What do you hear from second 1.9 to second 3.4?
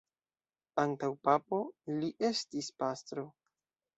li estis pastro.